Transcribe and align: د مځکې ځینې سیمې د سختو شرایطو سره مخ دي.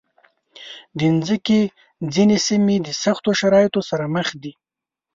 د 0.97 0.99
مځکې 1.15 1.59
ځینې 2.13 2.37
سیمې 2.47 2.75
د 2.85 2.89
سختو 3.03 3.29
شرایطو 3.39 3.81
سره 3.89 4.05
مخ 4.15 4.27
دي. 4.41 4.53